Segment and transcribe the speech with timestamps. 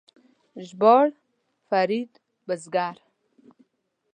[0.67, 1.07] ژباړ:
[1.67, 2.11] فرید
[2.47, 2.97] بزګر